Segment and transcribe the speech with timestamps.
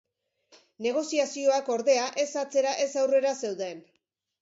[0.85, 3.89] Negoziazioak, ordea, ez atzera ez aurrera zeuden.